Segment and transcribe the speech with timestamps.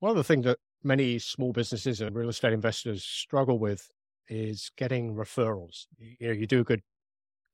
[0.00, 3.90] One of the things that many small businesses and real estate investors struggle with
[4.28, 5.86] is getting referrals.
[5.98, 6.82] You know, you do a good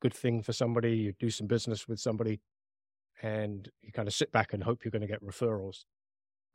[0.01, 2.41] good thing for somebody, you do some business with somebody,
[3.23, 5.85] and you kind of sit back and hope you're going to get referrals.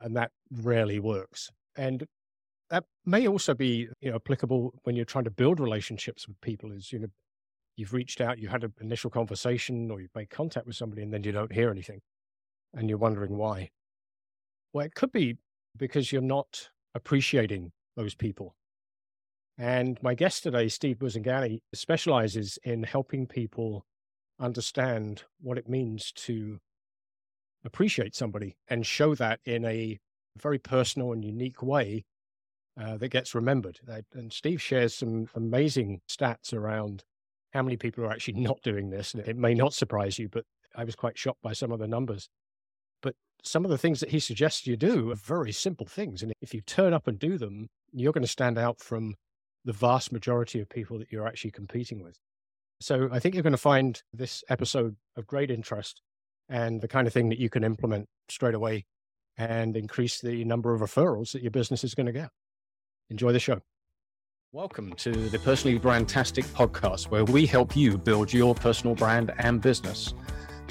[0.00, 1.50] And that rarely works.
[1.76, 2.06] And
[2.70, 6.72] that may also be, you know, applicable when you're trying to build relationships with people
[6.72, 7.08] is, you know,
[7.76, 11.12] you've reached out, you had an initial conversation or you've made contact with somebody and
[11.12, 12.00] then you don't hear anything
[12.74, 13.70] and you're wondering why.
[14.72, 15.36] Well, it could be
[15.76, 18.54] because you're not appreciating those people.
[19.58, 23.84] And my guest today, Steve Buzogany, specializes in helping people
[24.40, 26.58] understand what it means to
[27.64, 29.98] appreciate somebody and show that in a
[30.38, 32.04] very personal and unique way
[32.80, 33.78] uh, that gets remembered.
[34.14, 37.04] And Steve shares some amazing stats around
[37.52, 39.14] how many people are actually not doing this.
[39.14, 40.44] It may not surprise you, but
[40.74, 42.28] I was quite shocked by some of the numbers.
[43.44, 46.22] Some of the things that he suggests you do are very simple things.
[46.22, 49.16] And if you turn up and do them, you're going to stand out from
[49.64, 52.16] the vast majority of people that you're actually competing with.
[52.80, 56.02] So I think you're going to find this episode of great interest
[56.48, 58.86] and the kind of thing that you can implement straight away
[59.36, 62.30] and increase the number of referrals that your business is going to get.
[63.10, 63.60] Enjoy the show.
[64.52, 69.60] Welcome to the Personally Brandtastic podcast, where we help you build your personal brand and
[69.60, 70.14] business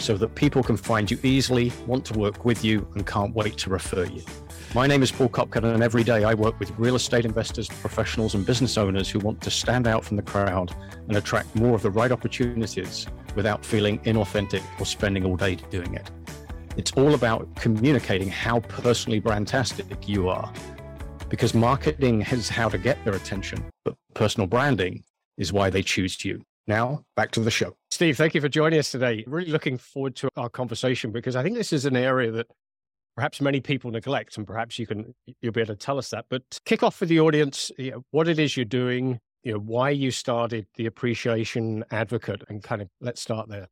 [0.02, 3.56] so that people can find you easily, want to work with you, and can't wait
[3.60, 4.24] to refer you.
[4.74, 8.34] My name is Paul Copcutt, and every day I work with real estate investors, professionals,
[8.34, 10.74] and business owners who want to stand out from the crowd
[11.08, 15.94] and attract more of the right opportunities without feeling inauthentic or spending all day doing
[15.94, 16.10] it.
[16.78, 20.52] It's all about communicating how personally brandtastic you are.
[21.30, 25.04] Because marketing is how to get their attention, but personal branding
[25.38, 26.44] is why they choose you.
[26.72, 27.75] Now, back to the show.
[27.89, 29.25] Steve, thank you for joining us today.
[29.27, 32.47] Really looking forward to our conversation because I think this is an area that
[33.17, 36.27] perhaps many people neglect, and perhaps you can you'll be able to tell us that.
[36.30, 39.59] But kick off for the audience, you know, what it is you're doing, you know,
[39.59, 43.67] why you started the Appreciation Advocate, and kind of let's start there.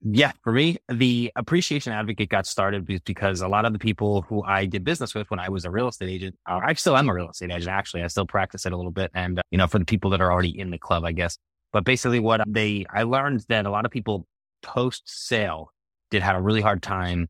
[0.00, 4.42] Yeah, for me, the Appreciation Advocate got started because a lot of the people who
[4.42, 7.10] I did business with when I was a real estate agent, uh, I still am
[7.10, 7.68] a real estate agent.
[7.68, 10.08] Actually, I still practice it a little bit, and uh, you know, for the people
[10.12, 11.36] that are already in the club, I guess.
[11.76, 14.26] But basically, what they I learned that a lot of people
[14.62, 15.72] post sale
[16.10, 17.28] did have a really hard time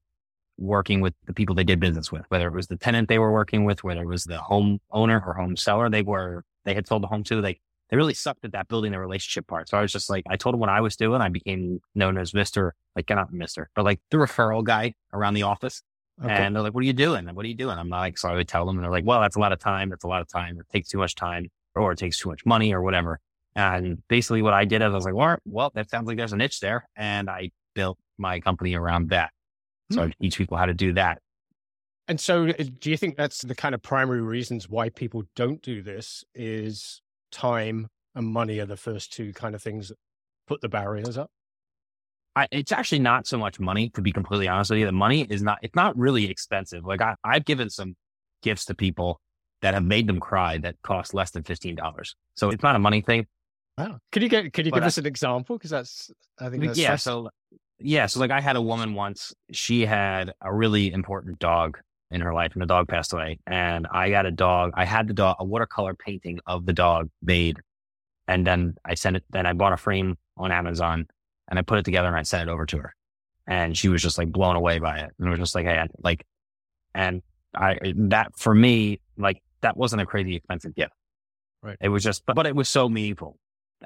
[0.57, 3.33] working with the people they did business with, whether it was the tenant they were
[3.33, 6.87] working with, whether it was the home owner or home seller they were, they had
[6.87, 7.59] sold the home to, they,
[7.91, 9.69] they really sucked at that building the relationship part.
[9.69, 11.21] So I was just like, I told them what I was doing.
[11.21, 12.71] I became known as Mr.
[12.95, 15.83] like, not Mr., but like the referral guy around the office.
[16.23, 16.33] Okay.
[16.33, 17.27] And they're like, what are you doing?
[17.35, 17.77] What are you doing?
[17.77, 19.59] I'm like, so I would tell them and they're like, well, that's a lot of
[19.59, 19.91] time.
[19.91, 20.57] That's a lot of time.
[20.61, 23.19] It takes too much time or it takes too much money or whatever.
[23.57, 26.35] And basically what I did is I was like, well, well, that sounds like there's
[26.35, 26.87] a niche there.
[26.95, 29.31] And I built my company around that.
[29.91, 31.21] So I teach people how to do that.
[32.09, 35.63] And so, uh, do you think that's the kind of primary reasons why people don't
[35.63, 36.23] do this?
[36.35, 37.01] Is
[37.33, 39.99] time and money are the first two kind of things that
[40.47, 41.31] put the barriers up?
[42.37, 44.87] I, it's actually not so much money, to be completely honest with you.
[44.87, 46.85] The money is not, it's not really expensive.
[46.85, 47.97] Like I, I've given some
[48.43, 49.21] gifts to people
[49.63, 52.15] that have made them cry that cost less than $15.
[52.37, 53.27] So it's not a money thing.
[53.79, 53.99] Wow.
[54.11, 55.59] Could you get, could you but give I, us an example?
[55.59, 56.97] Cause that's, I think that's, yeah.
[56.97, 57.29] So
[57.79, 58.07] yeah.
[58.07, 61.79] So like I had a woman once, she had a really important dog
[62.11, 63.39] in her life and the dog passed away.
[63.47, 64.73] And I got a dog.
[64.75, 67.59] I had the dog, a watercolor painting of the dog made.
[68.29, 71.07] And then I sent it, then I bought a frame on Amazon
[71.49, 72.95] and I put it together and I sent it over to her.
[73.47, 75.13] And she was just like blown away by it.
[75.19, 76.25] And it was just like, hey, like,
[76.95, 77.23] and
[77.55, 80.93] I, eh, that for me, like that wasn't a crazy expensive gift.
[81.63, 81.77] Right.
[81.81, 83.37] It was just, but, but it was so meaningful.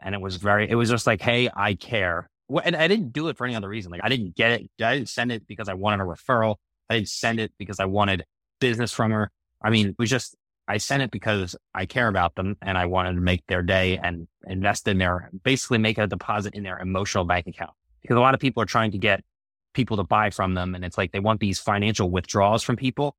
[0.02, 2.28] And it was very, it was just like, hey, I care
[2.64, 3.92] and I didn't do it for any other reason.
[3.92, 4.70] Like I didn't get it.
[4.82, 6.56] I didn't send it because I wanted a referral.
[6.88, 8.24] I didn't send it because I wanted
[8.60, 9.30] business from her.
[9.62, 10.36] I mean, it was just,
[10.66, 13.98] I sent it because I care about them and I wanted to make their day
[13.98, 17.72] and invest in their, basically make a deposit in their emotional bank account.
[18.02, 19.22] Because a lot of people are trying to get
[19.74, 20.74] people to buy from them.
[20.74, 23.14] And it's like they want these financial withdrawals from people,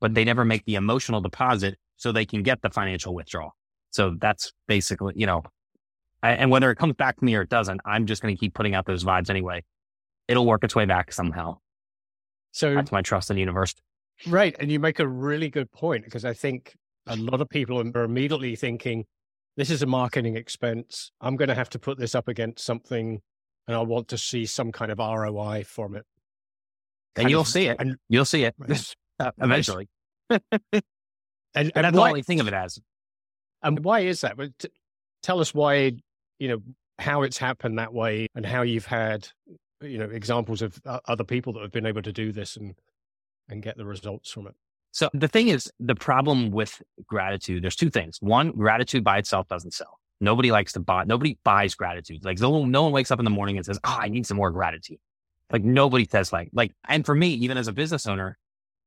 [0.00, 3.52] but they never make the emotional deposit so they can get the financial withdrawal.
[3.90, 5.42] So that's basically, you know,
[6.22, 8.54] and whether it comes back to me or it doesn't, I'm just going to keep
[8.54, 9.64] putting out those vibes anyway.
[10.28, 11.58] It'll work its way back somehow.
[12.52, 13.74] So that's my trust in the universe.
[14.26, 14.56] Right.
[14.58, 16.74] And you make a really good point because I think
[17.06, 19.04] a lot of people are immediately thinking,
[19.56, 21.12] this is a marketing expense.
[21.20, 23.20] I'm going to have to put this up against something
[23.66, 26.04] and I want to see some kind of ROI from it.
[27.16, 27.76] and you'll of, see it.
[27.78, 28.54] And you'll see it
[29.20, 29.88] uh, eventually.
[30.30, 30.42] and,
[31.54, 32.78] and, that's why, only thing of it as.
[33.62, 34.36] And why is that?
[34.58, 34.68] T-
[35.22, 35.92] tell us why
[36.38, 36.58] you know,
[36.98, 39.28] how it's happened that way and how you've had,
[39.80, 42.74] you know, examples of uh, other people that have been able to do this and,
[43.48, 44.54] and get the results from it.
[44.92, 48.16] So the thing is, the problem with gratitude, there's two things.
[48.20, 49.98] One, gratitude by itself doesn't sell.
[50.20, 52.24] Nobody likes to buy, nobody buys gratitude.
[52.24, 54.38] Like no, no one wakes up in the morning and says, Oh, I need some
[54.38, 54.98] more gratitude.
[55.52, 58.38] Like nobody says like, like, and for me, even as a business owner,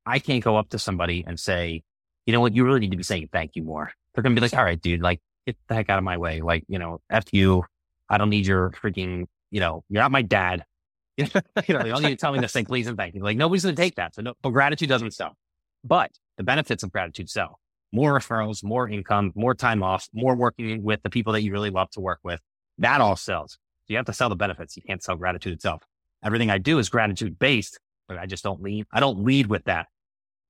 [0.04, 1.82] I can't go up to somebody and say,
[2.26, 3.92] you know what, you really need to be saying thank you more.
[4.14, 5.20] They're going to be like, all right, dude, like
[5.52, 6.40] get the heck out of my way.
[6.40, 7.64] Like, you know, F you.
[8.08, 10.64] I don't need your freaking, you know, you're not my dad.
[11.16, 13.22] you know, you don't need to tell me to say please and thank you.
[13.22, 14.14] Like nobody's going to take that.
[14.14, 15.36] So no, but gratitude doesn't sell.
[15.84, 17.60] But the benefits of gratitude sell
[17.92, 21.70] more referrals, more income, more time off, more working with the people that you really
[21.70, 22.40] love to work with.
[22.78, 23.52] That all sells.
[23.52, 24.76] So you have to sell the benefits.
[24.76, 25.82] You can't sell gratitude itself.
[26.24, 28.86] Everything I do is gratitude based, but I just don't lead.
[28.92, 29.86] I don't lead with that.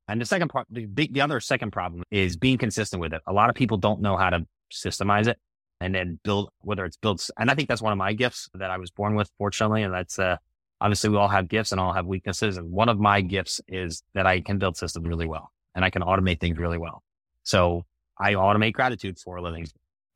[0.08, 3.23] And the second part, the big, the other second problem is being consistent with it.
[3.26, 5.38] A lot of people don't know how to systemize it
[5.81, 7.28] and then build, whether it's built.
[7.38, 9.82] And I think that's one of my gifts that I was born with, fortunately.
[9.82, 10.37] And that's, uh,
[10.81, 12.56] obviously we all have gifts and all have weaknesses.
[12.56, 15.90] And one of my gifts is that I can build systems really well and I
[15.90, 17.02] can automate things really well.
[17.44, 17.84] So
[18.19, 19.67] I automate gratitude for a living.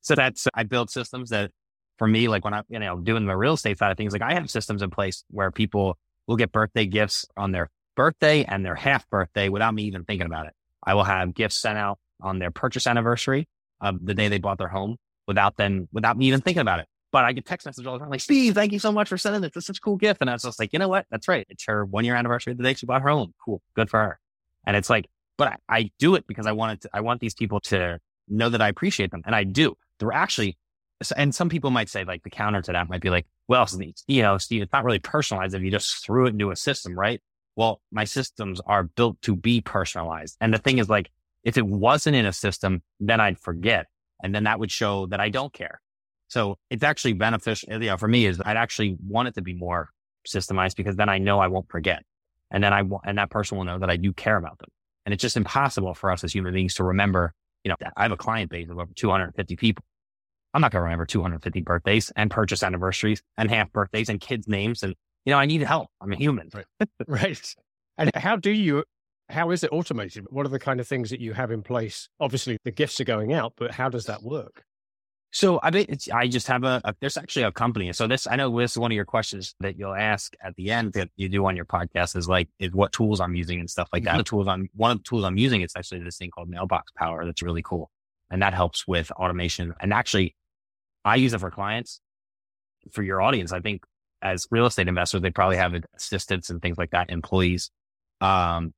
[0.00, 1.50] so that's, I build systems that
[1.98, 4.22] for me, like when I, you know, doing the real estate side of things, like
[4.22, 8.64] I have systems in place where people will get birthday gifts on their birthday and
[8.64, 10.54] their half birthday without me even thinking about it.
[10.82, 13.48] I will have gifts sent out on their purchase anniversary
[13.80, 14.96] of the day they bought their home
[15.26, 16.86] without them, without me even thinking about it.
[17.10, 19.18] But I get text messages all the time like, Steve, thank you so much for
[19.18, 19.52] sending this.
[19.54, 20.22] It's such a cool gift.
[20.22, 21.06] And I was just like, you know what?
[21.10, 21.46] That's right.
[21.50, 23.34] It's her one year anniversary of the day she bought her home.
[23.44, 23.60] Cool.
[23.76, 24.20] Good for her.
[24.66, 27.34] And it's like, but I, I do it because I wanted to, I want these
[27.34, 27.98] people to
[28.28, 29.22] know that I appreciate them.
[29.26, 29.76] And I do.
[29.98, 30.56] They're actually,
[31.16, 33.68] and some people might say like the counter to that might be like, well,
[34.06, 36.98] you know, Steve, it's not really personalized if you just threw it into a system,
[36.98, 37.20] right?
[37.56, 40.36] Well, my systems are built to be personalized.
[40.40, 41.10] And the thing is like,
[41.44, 43.86] if it wasn't in a system, then I'd forget.
[44.22, 45.80] And then that would show that I don't care.
[46.28, 49.54] So it's actually beneficial, you know, for me is I'd actually want it to be
[49.54, 49.90] more
[50.26, 52.04] systemized because then I know I won't forget.
[52.50, 54.68] And then I want, and that person will know that I do care about them.
[55.04, 57.34] And it's just impossible for us as human beings to remember,
[57.64, 59.84] you know, I have a client base of over 250 people.
[60.54, 64.46] I'm not going to remember 250 birthdays and purchase anniversaries and half birthdays and kids'
[64.46, 64.82] names.
[64.82, 64.94] And,
[65.24, 65.88] you know, I need help.
[66.00, 66.50] I'm a human.
[66.52, 66.88] Right.
[67.06, 67.54] right.
[67.98, 68.84] And how do you,
[69.32, 70.26] how is it automated?
[70.30, 72.08] What are the kind of things that you have in place?
[72.20, 74.64] Obviously, the gifts are going out, but how does that work?
[75.34, 77.90] So I mean, I just have a, a, there's actually a company.
[77.94, 80.70] So this, I know this is one of your questions that you'll ask at the
[80.70, 83.70] end that you do on your podcast is like, is what tools I'm using and
[83.70, 84.10] stuff like that.
[84.10, 84.18] Mm-hmm.
[84.18, 86.92] The tools I'm, one of the tools I'm using is actually this thing called Mailbox
[86.92, 87.24] Power.
[87.24, 87.90] That's really cool.
[88.30, 89.72] And that helps with automation.
[89.80, 90.36] And actually
[91.02, 92.00] I use it for clients.
[92.90, 93.84] For your audience, I think
[94.20, 97.70] as real estate investors, they probably have assistants and things like that, employees.
[98.20, 98.74] Um,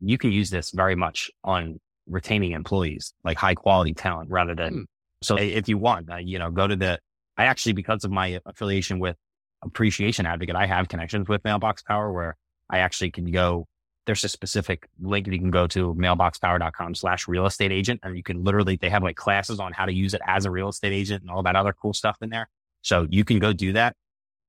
[0.00, 4.72] you can use this very much on retaining employees, like high quality talent rather than,
[4.72, 4.82] hmm.
[5.22, 6.98] so if you want, uh, you know, go to the,
[7.36, 9.16] I actually, because of my affiliation with
[9.62, 12.36] Appreciation Advocate, I have connections with Mailbox Power where
[12.70, 13.66] I actually can go
[14.08, 18.00] there's a specific link that you can go to mailboxpower.com slash real estate agent.
[18.02, 20.50] And you can literally, they have like classes on how to use it as a
[20.50, 22.48] real estate agent and all that other cool stuff in there.
[22.80, 23.94] So you can go do that.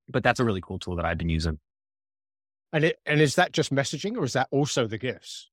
[0.08, 1.58] But that's a really cool tool that I've been using.
[2.72, 5.48] And it, and is that just messaging or is that also the gifts?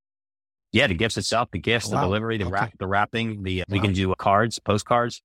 [0.71, 2.01] Yeah, the gifts itself, the gifts, oh, wow.
[2.01, 2.53] the delivery, the okay.
[2.53, 3.65] wrap, the wrapping, the, wow.
[3.69, 5.21] we can do uh, cards, postcards.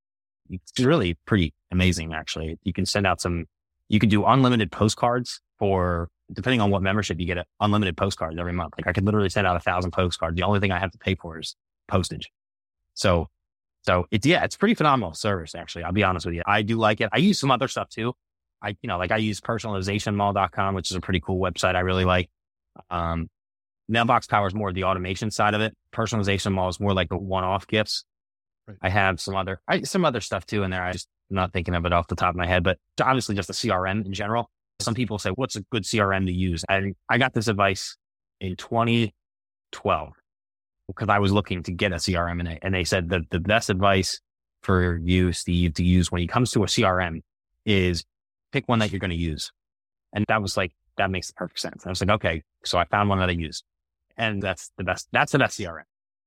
[0.49, 2.59] It's really pretty amazing, actually.
[2.63, 3.47] You can send out some,
[3.89, 8.39] you can do unlimited postcards for depending on what membership you get uh, unlimited postcards
[8.39, 8.75] every month.
[8.79, 10.37] Like I could literally send out a thousand postcards.
[10.37, 11.57] The only thing I have to pay for is
[11.89, 12.31] postage.
[12.95, 13.29] So,
[13.83, 15.55] so it's, yeah, it's pretty phenomenal service.
[15.55, 16.43] Actually, I'll be honest with you.
[16.47, 17.11] I do like it.
[17.13, 18.15] I use some other stuff too.
[18.63, 21.75] I, you know, like I use personalizationmall.com, which is a pretty cool website.
[21.75, 22.31] I really like,
[22.91, 23.29] um,
[23.89, 25.77] mailbox power is more the automation side of it.
[25.95, 28.05] Personalization mall is more like the one-off gifts.
[28.67, 28.77] Right.
[28.81, 30.83] I have some other, I, some other stuff too in there.
[30.83, 33.35] I just I'm not thinking of it off the top of my head, but obviously
[33.35, 34.51] just the CRM in general.
[34.81, 36.65] Some people say, what's a good CRM to use?
[36.69, 37.97] And I got this advice
[38.41, 40.13] in 2012
[40.89, 43.41] because I was looking to get a CRM and they, and they said that the
[43.41, 44.21] best advice
[44.63, 47.23] for you, Steve, to use when it comes to a CRM
[47.65, 48.05] is
[48.53, 49.53] pick one that you're going to use.
[50.13, 51.83] And that was like, that makes perfect sense.
[51.83, 52.43] And I was like, okay.
[52.65, 53.63] So I found one that I use
[54.17, 55.09] and that's the best.
[55.13, 55.83] That's the best CRM.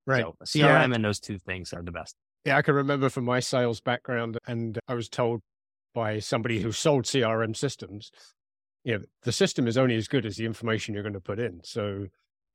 [0.08, 0.24] Right.
[0.24, 0.94] So CRM yeah.
[0.94, 2.16] and those two things are the best.
[2.46, 2.58] Yeah.
[2.58, 5.42] I can remember from my sales background and I was told
[5.94, 8.12] by somebody who sold CRM systems
[8.86, 11.40] you know, the system is only as good as the information you're going to put
[11.40, 11.60] in.
[11.64, 12.06] So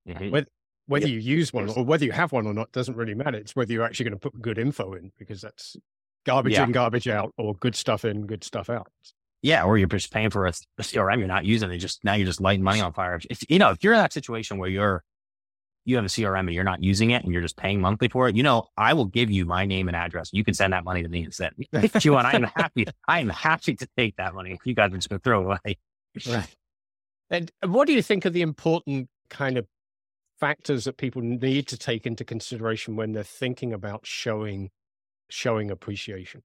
[0.08, 0.30] mm-hmm.
[0.30, 0.46] whether,
[0.86, 3.36] whether you use one or whether you have one or not doesn't really matter.
[3.36, 5.76] It's whether you're actually going to put good info in because that's
[6.24, 6.64] garbage yeah.
[6.64, 8.90] in, garbage out, or good stuff in, good stuff out.
[9.42, 11.70] Yeah, or you're just paying for a, CRM you're not using.
[11.70, 13.20] It just now you're just lighting money on fire.
[13.30, 15.02] If you know if you're in that situation where you're
[15.84, 18.28] you have a CRM and you're not using it and you're just paying monthly for
[18.28, 20.30] it, you know, I will give you my name and address.
[20.32, 21.52] You can send that money to me instead.
[21.72, 22.86] If you want, I am happy.
[23.08, 24.58] I am happy to take that money.
[24.64, 25.78] You guys are just going to throw it away.
[26.28, 26.56] Right.
[27.30, 29.66] And what do you think are the important kind of
[30.38, 34.70] factors that people need to take into consideration when they're thinking about showing
[35.28, 36.42] showing appreciation?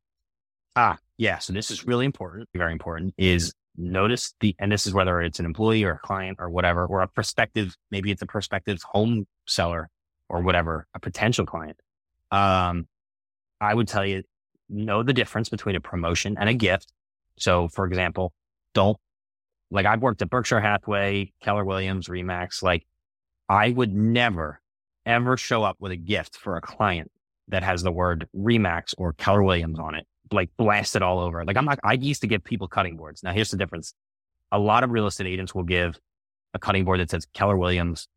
[0.75, 1.39] Ah, yeah.
[1.39, 5.39] So this is really important, very important, is notice the, and this is whether it's
[5.39, 9.25] an employee or a client or whatever, or a prospective, maybe it's a prospective home
[9.47, 9.89] seller
[10.29, 11.77] or whatever, a potential client.
[12.31, 12.87] Um,
[13.61, 14.23] I would tell you,
[14.69, 16.91] know the difference between a promotion and a gift.
[17.37, 18.33] So for example,
[18.73, 18.97] don't
[19.71, 22.63] like I've worked at Berkshire Hathaway, Keller Williams, Remax.
[22.63, 22.85] Like
[23.49, 24.61] I would never
[25.05, 27.11] ever show up with a gift for a client
[27.47, 31.43] that has the word Remax or Keller Williams on it like blasted all over.
[31.45, 33.23] Like I'm not, I used to give people cutting boards.
[33.23, 33.93] Now here's the difference.
[34.51, 35.99] A lot of real estate agents will give
[36.53, 38.07] a cutting board that says Keller Williams,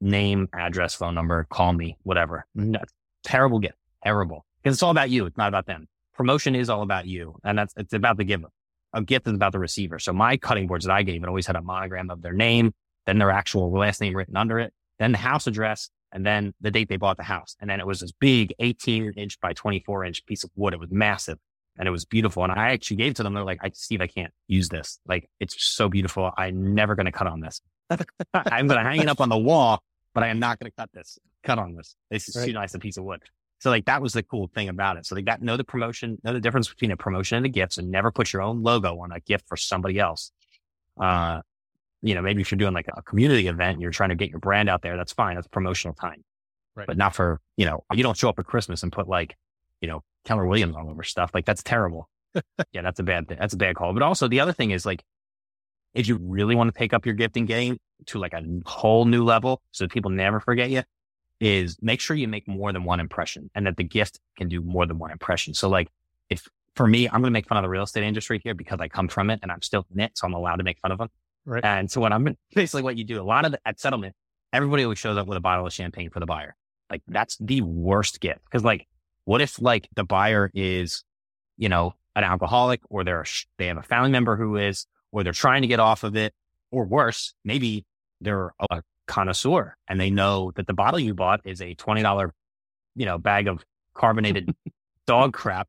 [0.00, 2.46] name, address, phone number, call me, whatever.
[2.54, 2.80] No,
[3.24, 4.44] terrible gift, terrible.
[4.62, 5.26] Because it's all about you.
[5.26, 5.88] It's not about them.
[6.14, 7.36] Promotion is all about you.
[7.44, 8.48] And that's, it's about the giver.
[8.92, 9.98] A gift is about the receiver.
[9.98, 12.74] So my cutting boards that I gave, it always had a monogram of their name,
[13.06, 16.70] then their actual last name written under it, then the house address, and then the
[16.70, 17.56] date they bought the house.
[17.60, 20.74] And then it was this big 18 inch by 24 inch piece of wood.
[20.74, 21.38] It was massive
[21.78, 22.44] and it was beautiful.
[22.44, 23.34] And I actually gave to them.
[23.34, 25.00] They're like, I Steve, I can't use this.
[25.06, 26.30] Like it's so beautiful.
[26.36, 27.60] I'm never going to cut on this.
[28.34, 29.82] I'm going to hang it up on the wall,
[30.14, 31.96] but I am not going to cut this, cut on this.
[32.10, 32.46] This is right.
[32.46, 33.22] too nice a piece of wood.
[33.60, 35.06] So like that was the cool thing about it.
[35.06, 37.74] So they got know the promotion, know the difference between a promotion and a gift.
[37.74, 40.32] So never put your own logo on a gift for somebody else.
[41.00, 41.42] Uh,
[42.02, 44.30] you know, maybe if you're doing like a community event, and you're trying to get
[44.30, 44.96] your brand out there.
[44.96, 45.36] That's fine.
[45.36, 46.24] That's promotional time,
[46.74, 46.86] right.
[46.86, 49.36] but not for, you know, you don't show up at Christmas and put like,
[49.80, 51.30] you know, Keller Williams all over stuff.
[51.32, 52.08] Like that's terrible.
[52.72, 53.38] yeah, that's a bad thing.
[53.40, 53.92] That's a bad call.
[53.92, 55.02] But also the other thing is like,
[55.94, 59.24] if you really want to take up your gifting game to like a whole new
[59.24, 60.82] level so people never forget you,
[61.40, 64.60] is make sure you make more than one impression and that the gift can do
[64.60, 65.54] more than one impression.
[65.54, 65.88] So like
[66.30, 68.80] if for me, I'm going to make fun of the real estate industry here because
[68.80, 70.12] I come from it and I'm still in it.
[70.16, 71.08] So I'm allowed to make fun of them.
[71.44, 71.64] Right.
[71.64, 74.14] And so what I'm basically what you do, a lot of the, at settlement,
[74.52, 76.54] everybody always shows up with a bottle of champagne for the buyer.
[76.90, 78.40] Like that's the worst gift.
[78.50, 78.86] Cause like,
[79.24, 81.04] what if like the buyer is,
[81.56, 83.24] you know, an alcoholic or they're,
[83.58, 86.34] they have a family member who is, or they're trying to get off of it
[86.70, 87.86] or worse, maybe
[88.20, 92.30] they're a connoisseur and they know that the bottle you bought is a $20,
[92.96, 94.54] you know, bag of carbonated
[95.06, 95.68] dog crap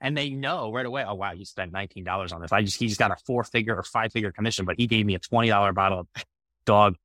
[0.00, 2.52] and they know right away, oh wow, you spent nineteen dollars on this.
[2.52, 5.06] I just he just got a four figure or five figure commission, but he gave
[5.06, 6.06] me a twenty dollar bottle of
[6.64, 6.96] dog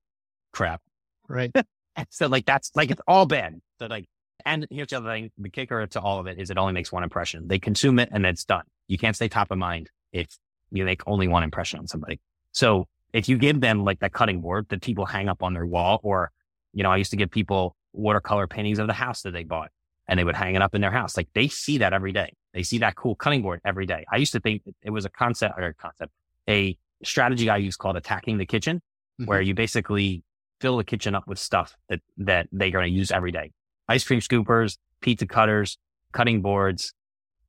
[0.52, 0.82] crap.
[1.28, 1.52] Right.
[2.10, 3.60] so like that's like it's all bad.
[3.80, 4.06] So like,
[4.46, 6.92] and here's the other thing: the kicker to all of it is it only makes
[6.92, 7.48] one impression.
[7.48, 8.64] They consume it and it's done.
[8.88, 10.28] You can't stay top of mind if
[10.72, 12.20] you make only one impression on somebody.
[12.52, 15.66] So if you give them like that cutting board that people hang up on their
[15.66, 16.32] wall, or
[16.74, 19.72] you know, I used to give people watercolor paintings of the house that they bought
[20.08, 21.18] and they would hang it up in their house.
[21.18, 22.34] Like they see that every day.
[22.56, 24.06] They see that cool cutting board every day.
[24.10, 26.14] I used to think it was a concept or a concept,
[26.50, 29.26] a strategy I use called attacking the kitchen, mm-hmm.
[29.26, 30.24] where you basically
[30.62, 33.52] fill the kitchen up with stuff that, that they're going to use every day.
[33.90, 35.78] Ice cream scoopers, pizza cutters,
[36.14, 36.94] cutting boards,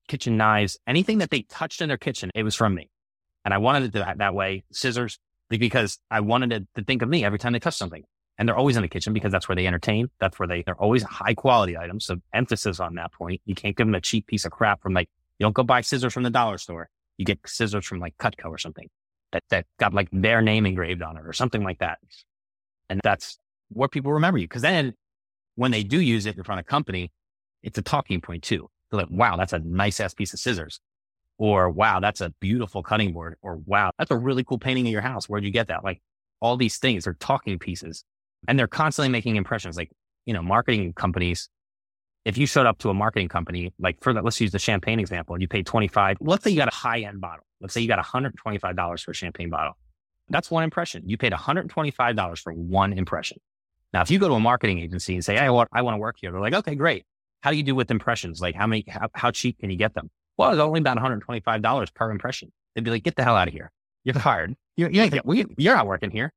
[0.08, 2.90] kitchen knives, anything that they touched in their kitchen, it was from me.
[3.44, 7.08] And I wanted it that, that way, scissors, because I wanted it to think of
[7.08, 8.02] me every time they touch something
[8.38, 10.10] and they're always in the kitchen because that's where they entertain.
[10.20, 12.04] That's where they, they're always high quality items.
[12.04, 13.40] So emphasis on that point.
[13.46, 15.80] You can't give them a cheap piece of crap from like, you don't go buy
[15.80, 16.88] scissors from the dollar store.
[17.16, 18.88] You get scissors from like Cutco or something
[19.32, 21.98] that, that got like their name engraved on it or something like that.
[22.90, 23.38] And that's
[23.70, 24.48] what people remember you.
[24.48, 24.94] Cause then
[25.54, 27.10] when they do use it in front of company,
[27.62, 28.68] it's a talking point too.
[28.90, 30.78] They're like, wow, that's a nice ass piece of scissors.
[31.38, 33.36] Or wow, that's a beautiful cutting board.
[33.40, 35.28] Or wow, that's a really cool painting of your house.
[35.28, 35.84] Where'd you get that?
[35.84, 36.00] Like
[36.40, 38.04] all these things are talking pieces
[38.48, 39.76] and they're constantly making impressions.
[39.76, 39.90] Like,
[40.24, 41.48] you know, marketing companies,
[42.24, 44.98] if you showed up to a marketing company, like for that, let's use the champagne
[44.98, 47.44] example, and you paid 25, let's say you got a high end bottle.
[47.60, 49.76] Let's say you got $125 for a champagne bottle.
[50.28, 51.08] That's one impression.
[51.08, 53.38] You paid $125 for one impression.
[53.92, 55.94] Now, if you go to a marketing agency and say, Hey, I want, I want
[55.94, 56.32] to work here.
[56.32, 57.04] They're like, okay, great.
[57.42, 58.40] How do you do with impressions?
[58.40, 60.10] Like how many, how, how cheap can you get them?
[60.36, 62.52] Well, it's only about $125 per impression.
[62.74, 63.70] They'd be like, get the hell out of here.
[64.04, 64.56] You're fired.
[64.76, 66.32] You, you ain't, we, you're not working here.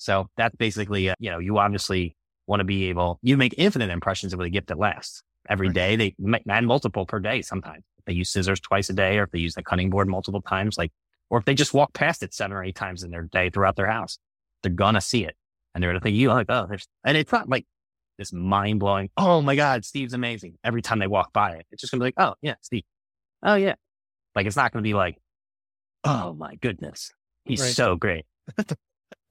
[0.00, 2.16] So that's basically, uh, you know, you obviously
[2.46, 5.74] want to be able, you make infinite impressions with a gift that lasts every right.
[5.74, 5.96] day.
[5.96, 7.84] They make and multiple per day sometimes.
[7.98, 10.40] If they use scissors twice a day, or if they use the cutting board multiple
[10.40, 10.90] times, like,
[11.28, 13.76] or if they just walk past it seven or eight times in their day throughout
[13.76, 14.18] their house,
[14.62, 15.36] they're gonna see it
[15.74, 17.66] and they're gonna think you like, oh, there's, and it's not like
[18.16, 19.10] this mind blowing.
[19.18, 20.56] Oh my God, Steve's amazing.
[20.64, 22.84] Every time they walk by it, it's just gonna be like, oh yeah, Steve.
[23.42, 23.74] Oh yeah.
[24.34, 25.18] Like it's not gonna be like,
[26.04, 27.12] oh my goodness,
[27.44, 27.74] he's right.
[27.74, 28.24] so great.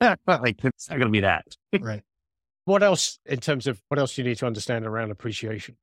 [0.26, 1.44] like it's not going to be that.
[1.80, 2.02] right.
[2.66, 5.76] What else in terms of what else do you need to understand around appreciation?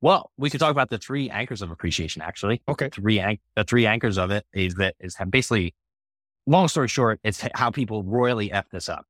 [0.00, 2.22] Well, we could talk about the three anchors of appreciation.
[2.22, 2.88] Actually, okay.
[2.88, 5.74] Three an- the three anchors of it is that is basically,
[6.46, 9.04] long story short, it's how people royally f this up.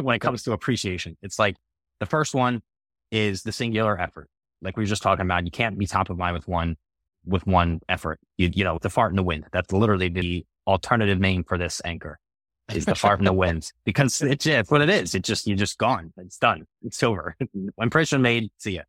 [0.00, 1.16] when it comes to appreciation.
[1.22, 1.56] It's like
[1.98, 2.62] the first one
[3.10, 4.28] is the singular effort.
[4.60, 6.76] Like we were just talking about, you can't be top of mind with one
[7.24, 8.20] with one effort.
[8.38, 9.46] You you know, the fart in the wind.
[9.52, 12.18] That's literally the alternative name for this anchor.
[12.72, 15.14] Is the far from the wind because it's, it's what it is.
[15.14, 16.12] It's just you're just gone.
[16.16, 16.66] It's done.
[16.82, 17.36] It's over.
[17.78, 18.50] Impression made.
[18.58, 18.82] See ya.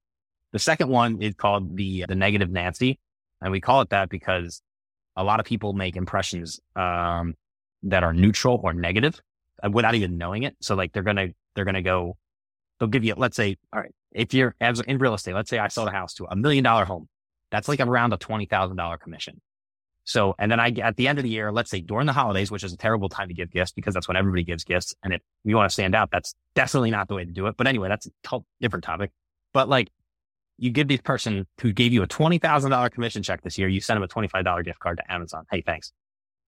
[0.54, 3.00] The second one is called the the negative Nancy,
[3.42, 4.62] and we call it that because
[5.18, 7.36] a lot of people make impressions um,
[7.84, 9.22] that are neutral or negative
[9.62, 10.56] uh, without even knowing it.
[10.62, 12.16] So like they're gonna they're gonna go,
[12.80, 15.68] they'll give you let's say all right if you're in real estate, let's say I
[15.68, 17.10] sold a house to a million dollar home,
[17.52, 19.42] that's like around a twenty thousand dollar commission.
[20.06, 22.52] So and then I at the end of the year, let's say during the holidays,
[22.52, 25.14] which is a terrible time to give gifts because that's when everybody gives gifts, and
[25.14, 27.56] if you want to stand out, that's definitely not the way to do it.
[27.58, 29.12] But anyway, that's a different topic.
[29.52, 29.90] But like
[30.58, 33.98] you give this person who gave you a $20,000 commission check this year, you send
[33.98, 35.46] them a $25 gift card to Amazon.
[35.52, 35.92] Hey, thanks.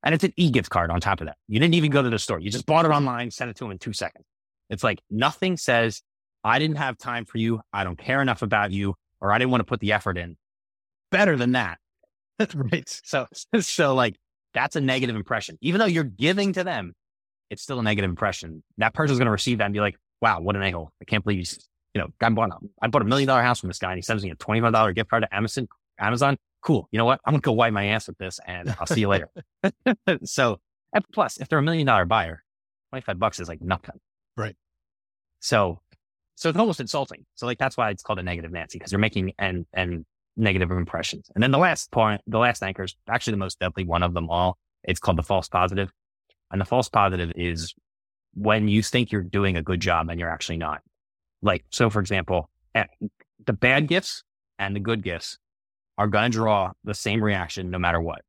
[0.03, 1.37] And it's an e-gift card on top of that.
[1.47, 2.39] You didn't even go to the store.
[2.39, 4.25] You just bought it online, sent it to them in two seconds.
[4.69, 6.01] It's like nothing says,
[6.43, 7.61] I didn't have time for you.
[7.73, 10.37] I don't care enough about you, or I didn't want to put the effort in.
[11.11, 11.79] Better than that.
[12.55, 13.01] right.
[13.03, 13.27] So,
[13.59, 14.15] so like
[14.53, 15.57] that's a negative impression.
[15.61, 16.93] Even though you're giving to them,
[17.49, 18.63] it's still a negative impression.
[18.77, 20.91] That person's going to receive that and be like, wow, what an a-hole.
[21.01, 21.45] I can't believe you
[21.93, 23.97] you know, I bought, a, I bought a million dollar house from this guy and
[23.97, 25.67] he sends me a $25 gift card to Amazon,
[25.99, 26.37] Amazon.
[26.61, 26.87] Cool.
[26.91, 27.19] You know what?
[27.25, 29.29] I'm going to go wipe my ass with this and I'll see you later.
[30.23, 30.59] so,
[30.93, 32.43] and plus, if they're a million dollar buyer,
[32.91, 33.99] 25 bucks is like nothing.
[34.35, 34.55] Right.
[35.39, 35.79] So,
[36.35, 37.25] so it's almost insulting.
[37.33, 40.05] So like, that's why it's called a negative Nancy because you're making and, and
[40.37, 41.29] negative impressions.
[41.33, 44.13] And then the last point, the last anchor is actually the most deadly one of
[44.13, 44.57] them all.
[44.83, 45.91] It's called the false positive.
[46.51, 47.73] And the false positive is
[48.33, 50.81] when you think you're doing a good job and you're actually not.
[51.41, 52.85] Like, so for example, eh,
[53.45, 54.23] the bad gifts
[54.59, 55.37] and the good gifts
[55.97, 58.21] are going to draw the same reaction no matter what.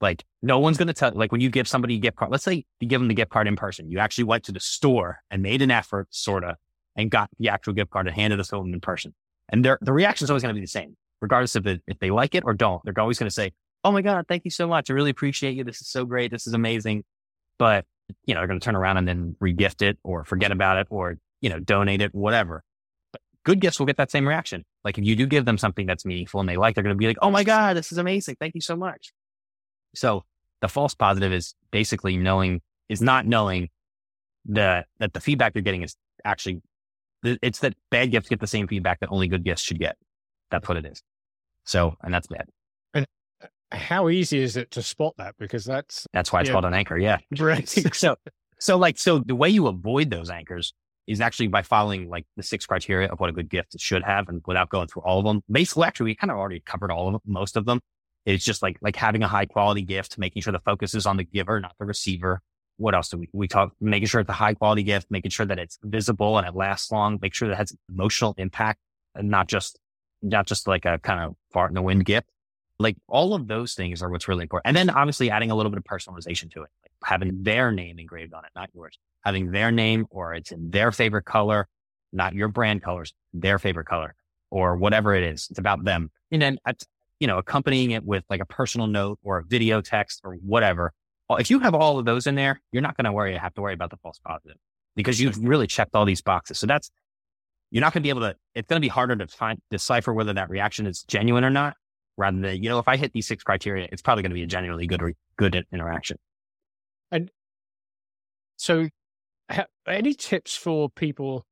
[0.00, 2.42] Like, no one's going to tell, like, when you give somebody a gift card, let's
[2.42, 5.20] say you give them the gift card in person, you actually went to the store
[5.30, 6.56] and made an effort, sort of,
[6.96, 9.14] and got the actual gift card and handed it to them in person.
[9.48, 11.98] And their, the reaction is always going to be the same, regardless of it, if
[12.00, 12.82] they like it or don't.
[12.84, 13.52] They're always going to say,
[13.84, 14.90] Oh my God, thank you so much.
[14.90, 15.64] I really appreciate you.
[15.64, 16.30] This is so great.
[16.30, 17.04] This is amazing.
[17.58, 17.84] But,
[18.26, 20.86] you know, they're going to turn around and then regift it or forget about it
[20.90, 22.64] or you know, donate it, whatever.
[23.12, 24.64] But good gifts will get that same reaction.
[24.84, 26.98] Like if you do give them something that's meaningful and they like, they're going to
[26.98, 28.36] be like, Oh my God, this is amazing.
[28.40, 29.12] Thank you so much.
[29.94, 30.24] So
[30.62, 33.68] the false positive is basically knowing, is not knowing
[34.46, 36.62] that, that the feedback you're getting is actually,
[37.24, 39.96] it's that bad gifts get the same feedback that only good gifts should get.
[40.50, 41.02] That's what it is.
[41.64, 42.46] So, and that's bad.
[42.94, 43.06] And
[43.42, 43.46] uh,
[43.76, 45.34] how easy is it to spot that?
[45.38, 46.52] Because that's, that's why it's yeah.
[46.52, 46.98] called an anchor.
[46.98, 47.18] Yeah.
[47.38, 47.68] Right.
[47.68, 48.16] so,
[48.58, 50.74] so like, so the way you avoid those anchors
[51.06, 54.28] is actually by following like the six criteria of what a good gift should have
[54.28, 55.42] and without going through all of them.
[55.50, 57.80] Basically, actually, we kind of already covered all of them, most of them.
[58.24, 61.16] It's just like, like having a high quality gift, making sure the focus is on
[61.16, 62.40] the giver, not the receiver.
[62.76, 63.72] What else do we, we talk?
[63.80, 66.92] Making sure it's a high quality gift, making sure that it's visible and it lasts
[66.92, 68.78] long, make sure that it has emotional impact
[69.14, 69.78] and not just,
[70.22, 72.28] not just like a kind of fart in the wind gift.
[72.78, 74.68] Like all of those things are what's really important.
[74.68, 77.98] And then obviously adding a little bit of personalization to it, like having their name
[77.98, 81.68] engraved on it, not yours having their name or it's in their favorite color,
[82.12, 84.14] not your brand colors, their favorite color
[84.50, 85.46] or whatever it is.
[85.50, 86.10] It's about them.
[86.30, 86.58] And then,
[87.20, 90.92] you know, accompanying it with like a personal note or a video text or whatever.
[91.30, 93.62] If you have all of those in there, you're not going to worry, have to
[93.62, 94.58] worry about the false positive
[94.96, 96.58] because you've really checked all these boxes.
[96.58, 96.90] So that's,
[97.72, 100.12] you're not going to be able to, it's going to be harder to find, decipher
[100.12, 101.74] whether that reaction is genuine or not
[102.18, 104.42] rather than, you know, if I hit these six criteria, it's probably going to be
[104.42, 105.00] a genuinely good,
[105.38, 106.18] good interaction.
[107.10, 107.30] And
[108.58, 108.88] so
[109.88, 111.46] any tips for people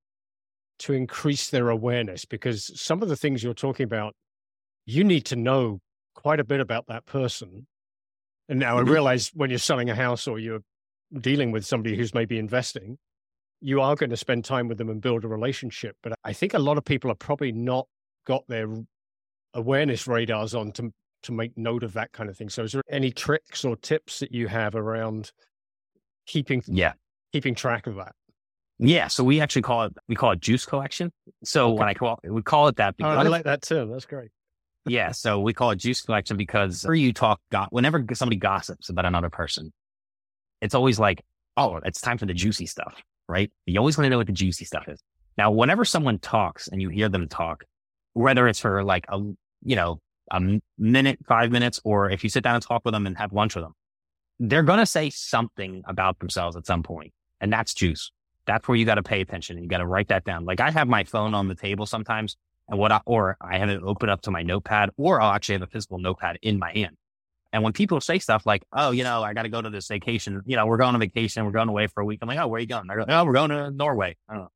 [0.80, 2.26] to increase their awareness?
[2.26, 4.14] Because some of the things you're talking about,
[4.84, 5.80] you need to know
[6.14, 7.66] quite a bit about that person.
[8.50, 8.88] And now mm-hmm.
[8.88, 10.60] I realize when you're selling a house or you're
[11.18, 12.98] dealing with somebody who's maybe investing,
[13.60, 15.96] you are going to spend time with them and build a relationship.
[16.02, 17.86] But I think a lot of people are probably not
[18.26, 18.68] got their
[19.54, 20.92] awareness radars on to
[21.22, 22.48] to make note of that kind of thing.
[22.48, 25.32] So is there any tricks or tips that you have around
[26.26, 26.92] keeping yeah
[27.32, 28.14] keeping track of that?
[28.78, 31.12] Yeah, so we actually call it we call it juice collection.
[31.44, 31.78] So okay.
[31.78, 33.88] when I call we call it that because oh, I like that too.
[33.90, 34.30] That's great.
[34.86, 39.04] yeah, so we call it juice collection because whenever you talk, whenever somebody gossips about
[39.04, 39.72] another person,
[40.62, 41.22] it's always like,
[41.58, 42.94] oh, it's time for the juicy stuff,
[43.30, 43.50] right?
[43.66, 45.00] You always want to know what the juicy stuff is.
[45.38, 47.64] Now, whenever someone talks and you hear them talk,
[48.12, 49.18] whether it's for like a
[49.62, 53.06] you know a minute, five minutes, or if you sit down and talk with them
[53.06, 53.74] and have lunch with them,
[54.38, 58.10] they're going to say something about themselves at some point and that's juice.
[58.46, 60.44] That's where you got to pay attention and you got to write that down.
[60.44, 62.36] Like I have my phone on the table sometimes
[62.68, 65.54] and what I, or I have it open up to my notepad or I'll actually
[65.54, 66.96] have a physical notepad in my hand.
[67.52, 69.88] And when people say stuff like, oh, you know, I got to go to this
[69.88, 72.20] vacation, you know, we're going on vacation, we're going away for a week.
[72.22, 72.86] I'm like, oh, where are you going?
[72.86, 74.16] They're like, oh, we're going to Norway.
[74.28, 74.50] I don't know.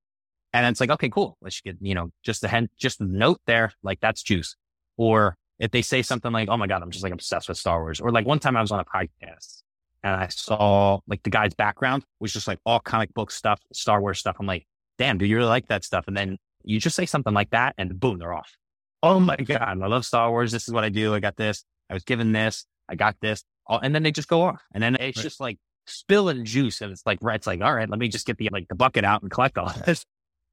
[0.53, 1.37] And it's like, okay, cool.
[1.41, 3.73] Let's get, you know, just a hen- just a note there.
[3.83, 4.55] Like that's juice.
[4.97, 7.81] Or if they say something like, oh my God, I'm just like obsessed with Star
[7.83, 8.01] Wars.
[8.01, 9.63] Or like one time I was on a podcast
[10.05, 14.01] and I saw like the guy's background was just like all comic book stuff, Star
[14.01, 14.37] Wars stuff.
[14.39, 16.05] I'm like, damn, do you really like that stuff?
[16.07, 18.57] And then you just say something like that and boom, they're off.
[19.03, 20.53] Oh my God, I love Star Wars.
[20.53, 21.15] This is what I do.
[21.15, 21.65] I got this.
[21.91, 22.65] I was given this.
[22.89, 23.45] I got this.
[23.69, 24.63] And then they just go off.
[24.73, 25.23] And then it's right.
[25.23, 26.81] just like spilling juice.
[26.81, 27.37] And it's like, right.
[27.37, 29.59] It's like, all right, let me just get the, like the bucket out and collect
[29.59, 30.05] all this.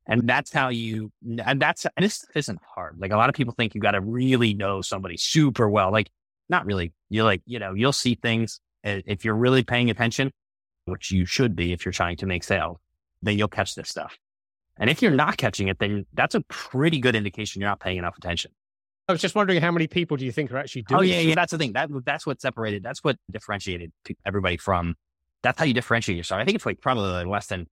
[0.08, 1.12] And that's how you,
[1.46, 2.98] and that's, and this isn't hard.
[3.00, 5.92] Like a lot of people think you got to really know somebody super well.
[5.92, 6.10] Like,
[6.50, 6.92] not really.
[7.10, 10.32] You're like, you know, you'll see things eh, if you're really paying attention,
[10.86, 12.78] which you should be if you're trying to make sales,
[13.22, 14.18] then you'll catch this stuff.
[14.78, 17.98] And if you're not catching it, then that's a pretty good indication you're not paying
[17.98, 18.52] enough attention.
[19.12, 21.00] I was just wondering how many people do you think are actually oh, doing?
[21.00, 21.36] Oh yeah, yeah.
[21.36, 21.74] That's the thing.
[21.74, 22.82] That that's what separated.
[22.82, 23.92] That's what differentiated
[24.26, 24.96] everybody from.
[25.44, 26.40] That's how you differentiate yourself.
[26.40, 27.68] I think it's like probably less than.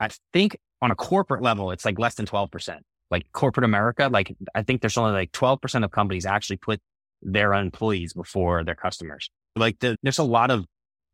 [0.00, 2.78] I think on a corporate level, it's like less than 12%.
[3.10, 6.80] Like corporate America, like I think there's only like 12% of companies actually put
[7.20, 9.28] their employees before their customers.
[9.56, 10.64] Like the, there's a lot of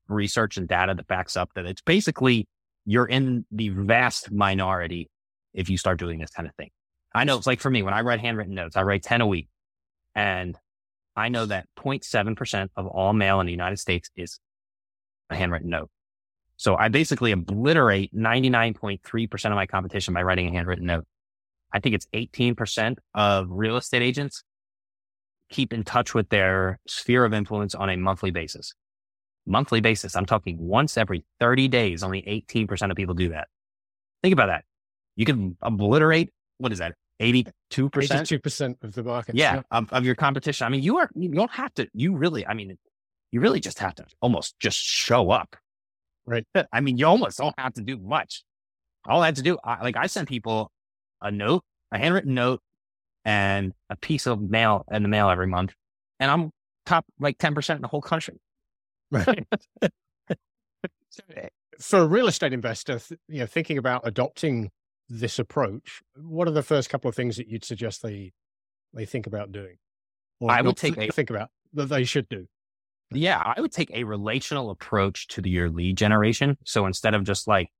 [0.08, 2.46] research and data that backs up that it's basically
[2.84, 5.08] you're in the vast minority
[5.52, 6.70] if you start doing this kind of thing.
[7.14, 9.26] I know it's like for me, when I write handwritten notes, I write 10 a
[9.26, 9.48] week
[10.16, 10.58] and
[11.14, 14.40] I know that 0.7% of all mail in the United States is
[15.30, 15.90] a handwritten note.
[16.56, 21.04] So I basically obliterate 99.3% of my competition by writing a handwritten note.
[21.72, 24.42] I think it's 18% of real estate agents
[25.50, 28.74] keep in touch with their sphere of influence on a monthly basis.
[29.46, 30.16] Monthly basis.
[30.16, 32.02] I'm talking once every 30 days.
[32.02, 33.48] Only 18% of people do that.
[34.22, 34.64] Think about that.
[35.14, 36.94] You can obliterate, what is that?
[37.20, 37.52] 82%?
[37.70, 39.34] 82% of the market.
[39.34, 39.62] Yeah, yeah.
[39.70, 40.66] Of, of your competition.
[40.66, 42.76] I mean, you are, you don't have to, you really, I mean,
[43.32, 45.56] you really just have to almost just show up
[46.26, 46.44] Right.
[46.72, 48.44] I mean, you almost don't have to do much.
[49.06, 50.70] All I had to do, I, like I send people
[51.22, 52.60] a note, a handwritten note
[53.24, 55.72] and a piece of mail in the mail every month.
[56.18, 56.50] And I'm
[56.84, 58.38] top like 10% in the whole country.
[59.10, 59.46] Right.
[61.34, 61.48] Eh,
[61.80, 64.70] for a real estate investor, you know, thinking about adopting
[65.08, 68.32] this approach, what are the first couple of things that you'd suggest they
[68.92, 69.76] they think about doing?
[70.40, 72.46] Or I would take a, think about that they should do.
[73.10, 76.58] Yeah, I would take a relational approach to the, your lead generation.
[76.64, 77.70] So instead of just like,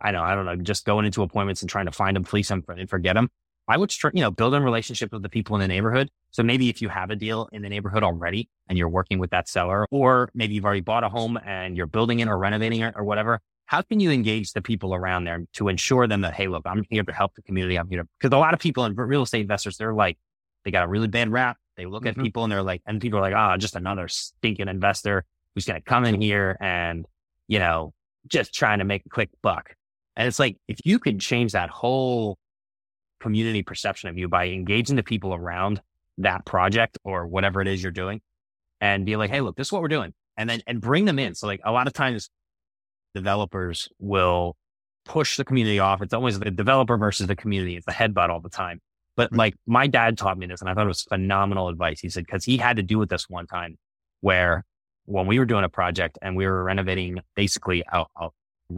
[0.00, 2.48] I know, I don't know, just going into appointments and trying to find them, fleece
[2.48, 3.28] them, and forget them,
[3.68, 6.08] I would, you know, build a relationship with the people in the neighborhood.
[6.30, 9.30] So maybe if you have a deal in the neighborhood already and you're working with
[9.30, 12.80] that seller, or maybe you've already bought a home and you're building it or renovating
[12.80, 16.34] it or whatever, how can you engage the people around there to ensure them that,
[16.34, 17.76] hey, look, I'm here to help the community.
[17.76, 20.18] I'm here because a lot of people and real estate investors, they're like,
[20.64, 21.56] they got a really bad rap.
[21.76, 22.20] They look mm-hmm.
[22.20, 25.24] at people and they're like, and people are like, oh, just another stinking investor
[25.54, 27.06] who's going to come in here and,
[27.48, 27.92] you know,
[28.28, 29.74] just trying to make a quick buck.
[30.14, 32.38] And it's like, if you could change that whole
[33.20, 35.80] community perception of you by engaging the people around
[36.18, 38.20] that project or whatever it is you're doing
[38.80, 40.14] and be like, Hey, look, this is what we're doing.
[40.36, 41.34] And then, and bring them in.
[41.34, 42.30] So like a lot of times
[43.14, 44.56] developers will
[45.04, 46.02] push the community off.
[46.02, 47.76] It's always the developer versus the community.
[47.76, 48.80] It's the headbutt all the time.
[49.16, 52.00] But like my dad taught me this and I thought it was phenomenal advice.
[52.00, 53.78] He said, cause he had to do it this one time
[54.20, 54.64] where
[55.06, 58.28] when we were doing a project and we were renovating basically a, a,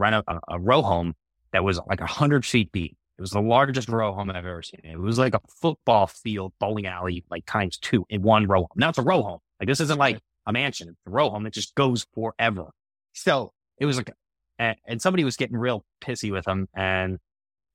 [0.01, 1.13] a, a row home
[1.51, 2.95] that was like a hundred feet deep.
[3.17, 4.79] It was the largest row home I've ever seen.
[4.83, 8.69] It was like a football field, bowling alley, like times two in one row home.
[8.77, 9.39] Now it's a row home.
[9.59, 10.87] Like this isn't like a mansion.
[10.89, 12.67] It's a row home that just goes forever.
[13.11, 14.11] So it was like,
[14.57, 17.19] and, somebody was getting real pissy with him and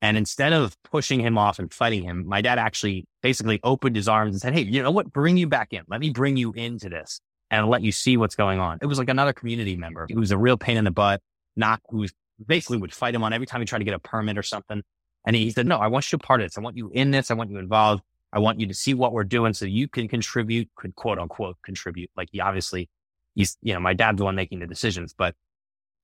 [0.02, 4.06] and instead of pushing him off and fighting him, my dad actually basically opened his
[4.06, 5.10] arms and said, Hey, you know what?
[5.10, 5.82] Bring you back in.
[5.88, 8.78] Let me bring you into this and let you see what's going on.
[8.82, 11.22] It was like another community member who was a real pain in the butt,
[11.56, 12.06] not who
[12.44, 14.82] basically would fight him on every time he tried to get a permit or something.
[15.24, 16.58] And he said, No, I want you a part of this.
[16.58, 17.30] I want you in this.
[17.30, 18.02] I want you involved.
[18.30, 21.56] I want you to see what we're doing so you can contribute, could quote unquote
[21.64, 22.10] contribute.
[22.16, 22.90] Like he obviously,
[23.34, 25.34] he's, you know, my dad's the one making the decisions, but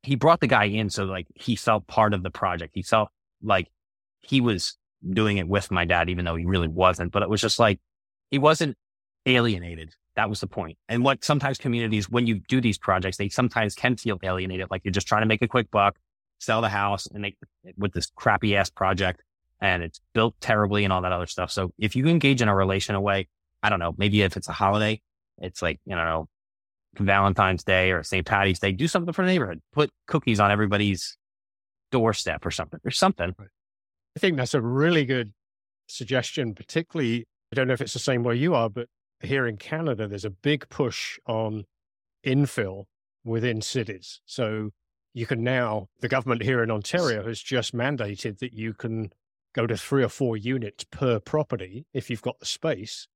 [0.03, 2.73] he brought the guy in so like he felt part of the project.
[2.75, 3.11] He felt
[3.43, 3.69] like
[4.21, 4.77] he was
[5.09, 7.13] doing it with my dad, even though he really wasn't.
[7.13, 7.81] But it was just like,
[8.31, 8.77] he wasn't
[9.27, 9.95] alienated.
[10.17, 10.79] That was the point.
[10.89, 14.83] And what sometimes communities, when you do these projects, they sometimes can feel alienated, like
[14.85, 15.99] you're just trying to make a quick buck,
[16.39, 17.37] sell the house and make
[17.77, 19.23] with this crappy ass project
[19.61, 21.51] and it's built terribly and all that other stuff.
[21.51, 23.29] So if you engage in a relational way,
[23.63, 25.01] I don't know, maybe if it's a holiday,
[25.39, 26.29] it's like, you know,
[26.99, 28.27] Valentine's Day or St.
[28.27, 29.61] Patty's Day, do something for the neighborhood.
[29.73, 31.17] Put cookies on everybody's
[31.91, 33.35] doorstep or something or something.
[33.39, 35.33] I think that's a really good
[35.89, 37.27] suggestion, particularly.
[37.53, 38.89] I don't know if it's the same where you are, but
[39.21, 41.65] here in Canada, there's a big push on
[42.27, 42.85] infill
[43.25, 44.21] within cities.
[44.25, 44.71] So
[45.15, 49.11] you can now, the government here in Ontario has just mandated that you can
[49.55, 53.09] go to three or four units per property if you've got the space.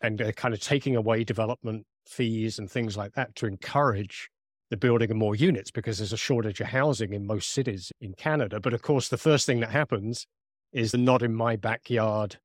[0.00, 4.28] And they're kind of taking away development fees and things like that to encourage
[4.70, 8.14] the building of more units because there's a shortage of housing in most cities in
[8.14, 8.58] Canada.
[8.58, 10.26] But of course, the first thing that happens
[10.72, 12.38] is the not in my backyard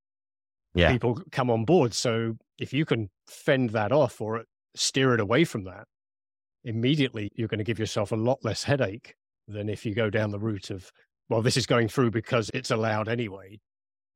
[0.76, 0.92] yeah.
[0.92, 1.94] people come on board.
[1.94, 4.44] So if you can fend that off or
[4.76, 5.86] steer it away from that,
[6.64, 9.16] immediately you're going to give yourself a lot less headache
[9.48, 10.92] than if you go down the route of,
[11.30, 13.60] well, this is going through because it's allowed anyway.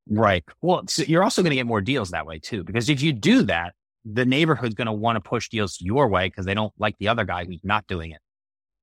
[0.10, 0.44] Right.
[0.62, 3.14] Well, so you're also going to get more deals that way too, because if you
[3.14, 3.74] do that,
[4.06, 7.08] the neighborhood's going to want to push deals your way because they don't like the
[7.08, 8.20] other guy who's not doing it.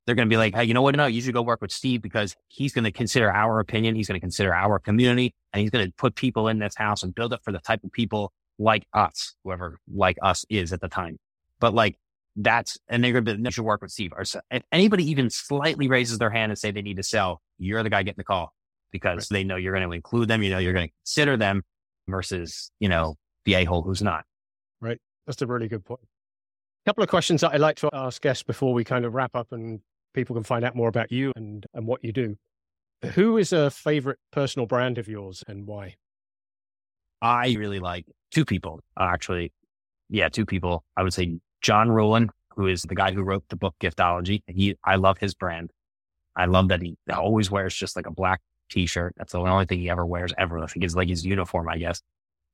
[0.07, 0.97] They're going to be like, hey, you know what?
[0.97, 3.95] No, you should go work with Steve because he's going to consider our opinion.
[3.95, 7.03] He's going to consider our community and he's going to put people in this house
[7.03, 10.81] and build it for the type of people like us, whoever like us is at
[10.81, 11.19] the time.
[11.61, 11.99] But like
[12.37, 14.13] that's, and they're going to be, you should work with Steve.
[14.17, 17.83] Or if anybody even slightly raises their hand and say they need to sell, you're
[17.83, 18.55] the guy getting the call
[18.91, 19.39] because right.
[19.39, 20.43] they know you're going to include them.
[20.43, 21.65] You know, you're going to consider them
[22.07, 24.25] versus, you know, the a hole who's not.
[24.81, 24.99] Right.
[25.29, 26.01] That's a really good point.
[26.01, 29.37] A couple of questions that I like to ask guests before we kind of wrap
[29.37, 29.81] up and
[30.14, 32.38] people can find out more about you and, and what you do.
[33.12, 35.97] Who is a favorite personal brand of yours and why?
[37.21, 39.53] I really like two people, actually.
[40.09, 40.83] Yeah, two people.
[40.97, 44.41] I would say John Ruhlin, who is the guy who wrote the book Giftology.
[44.47, 45.73] He, I love his brand.
[46.37, 49.12] I love that he always wears just like a black t-shirt.
[49.19, 50.59] That's the only thing he ever wears ever.
[50.59, 52.01] I think it's like his uniform, I guess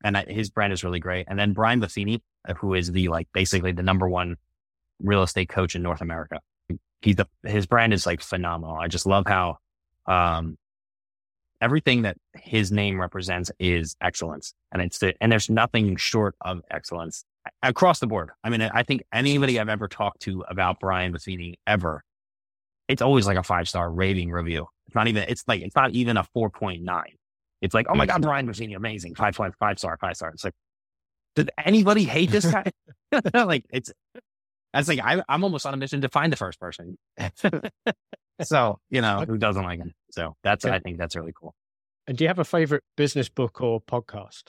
[0.04, 1.26] and his brand is really great.
[1.28, 4.36] And then Brian Buffini, uh, who is the like basically the number one
[5.00, 6.40] real estate coach in North America.
[7.00, 8.76] He's the his brand is like phenomenal.
[8.76, 9.58] I just love how
[10.06, 10.56] um,
[11.60, 16.60] everything that his name represents is excellence, and it's the, and there's nothing short of
[16.70, 17.24] excellence
[17.62, 18.30] across the board.
[18.42, 22.04] I mean, I think anybody I've ever talked to about Brian Buffini ever,
[22.88, 24.66] it's always like a five star rating review.
[24.86, 25.24] It's not even.
[25.28, 27.16] It's like it's not even a four point nine.
[27.60, 28.24] It's like, oh my God, mm-hmm.
[28.24, 29.14] Brian Buffini, amazing.
[29.14, 30.30] Five, five, five star, five star.
[30.30, 30.54] It's like,
[31.34, 32.70] did anybody hate this guy?
[33.34, 33.92] like it's,
[34.72, 36.98] that's like, I, I'm almost on a mission to find the first person.
[38.42, 39.92] so, you know, who doesn't like him?
[40.10, 40.74] So that's, okay.
[40.74, 41.54] I think that's really cool.
[42.06, 44.44] And do you have a favorite business book or podcast?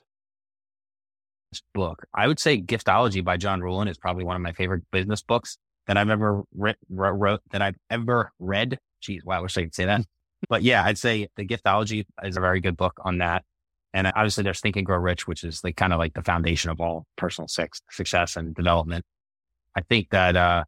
[1.74, 2.06] Book.
[2.14, 5.58] I would say Giftology by John Ruhlin is probably one of my favorite business books
[5.88, 8.78] that I've ever re- wrote, that I've ever read.
[9.02, 10.02] Jeez, wow, I wish I could say that
[10.50, 13.44] but yeah, I'd say the giftology is a very good book on that.
[13.94, 16.70] And obviously there's Think and Grow Rich, which is like kind of like the foundation
[16.70, 19.06] of all personal success and development.
[19.76, 20.64] I think that, uh,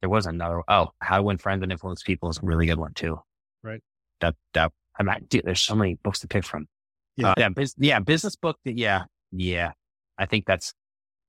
[0.00, 2.78] there was another, oh, How to Win Friends and Influence People is a really good
[2.78, 3.18] one too.
[3.62, 3.80] Right.
[4.20, 6.66] That, that, I mean, dude, there's so many books to pick from.
[7.16, 7.30] Yeah.
[7.30, 7.48] Uh, yeah.
[7.48, 7.98] Biz, yeah.
[7.98, 8.58] Business book.
[8.64, 9.04] Yeah.
[9.32, 9.72] Yeah.
[10.18, 10.72] I think that's,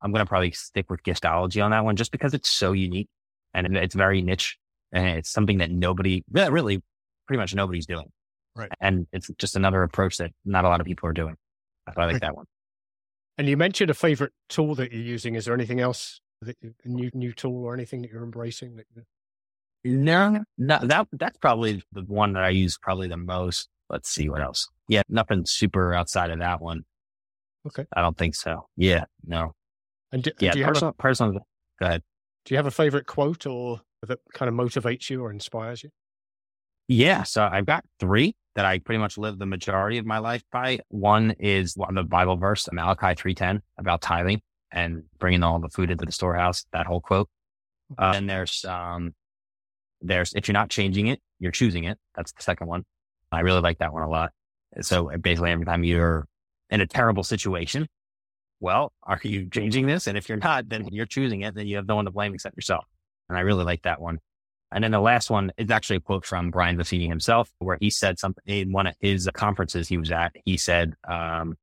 [0.01, 3.07] I'm going to probably stick with giftology on that one just because it's so unique
[3.53, 4.57] and it's very niche
[4.91, 6.81] and it's something that nobody, really,
[7.27, 8.11] pretty much nobody's doing.
[8.55, 8.71] Right.
[8.81, 11.35] And it's just another approach that not a lot of people are doing.
[11.85, 12.45] I like that one.
[13.37, 15.35] And you mentioned a favorite tool that you're using.
[15.35, 18.77] Is there anything else, that, a new new tool or anything that you're embracing?
[18.77, 18.85] That
[19.83, 23.69] No, no, that that's probably the one that I use probably the most.
[23.89, 24.67] Let's see what else.
[24.89, 26.83] Yeah, nothing super outside of that one.
[27.67, 27.85] Okay.
[27.95, 28.67] I don't think so.
[28.75, 29.53] Yeah, no.
[30.11, 31.33] And do, yeah, do you personal, have a, personal.
[31.33, 32.01] Go ahead.
[32.45, 35.89] Do you have a favorite quote or that kind of motivates you or inspires you?
[36.87, 37.23] Yeah.
[37.23, 40.79] So I've got three that I pretty much live the majority of my life by.
[40.89, 45.91] One is one the Bible verse, Malachi 3.10 about tithing and bringing all the food
[45.91, 47.29] into the storehouse, that whole quote.
[47.97, 49.13] Uh, and there's, um,
[50.01, 51.97] there's, if you're not changing it, you're choosing it.
[52.15, 52.83] That's the second one.
[53.31, 54.31] I really like that one a lot.
[54.81, 56.27] So basically every time you're
[56.69, 57.87] in a terrible situation,
[58.59, 60.07] well, are you changing this?
[60.07, 61.55] And if you're not, then you're choosing it.
[61.55, 62.85] Then you have no one to blame except yourself.
[63.29, 64.19] And I really like that one.
[64.71, 67.89] And then the last one is actually a quote from Brian Buffini himself, where he
[67.89, 70.35] said something in one of his conferences he was at.
[70.43, 71.55] He said, um,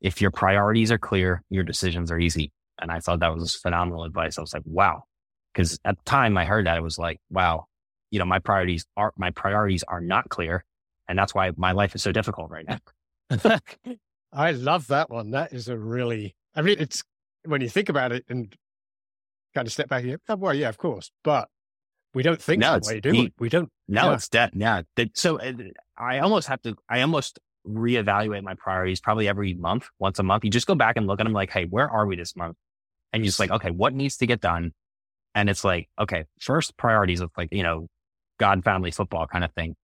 [0.00, 2.52] if your priorities are clear, your decisions are easy.
[2.80, 4.38] And I thought that was phenomenal advice.
[4.38, 5.02] I was like, wow.
[5.54, 7.66] Cause at the time I heard that, it was like, wow,
[8.10, 10.64] you know, my priorities are, my priorities are not clear.
[11.08, 13.58] And that's why my life is so difficult right now.
[14.32, 15.30] I love that one.
[15.32, 17.02] That is a really, I mean, it's
[17.44, 18.54] when you think about it and
[19.54, 21.10] kind of step back and oh, well, yeah, of course.
[21.22, 21.48] But
[22.14, 23.32] we don't think no, that way, do we?
[23.38, 23.70] We don't.
[23.88, 24.14] No, yeah.
[24.14, 24.52] it's that.
[24.54, 24.82] Yeah.
[25.14, 25.52] So uh,
[25.96, 30.44] I almost have to, I almost reevaluate my priorities probably every month, once a month.
[30.44, 32.56] You just go back and look at them like, Hey, where are we this month?
[33.12, 34.72] And you're just like, okay, what needs to get done?
[35.34, 37.88] And it's like, okay, first priorities of like, you know,
[38.38, 39.76] God, family, football kind of thing.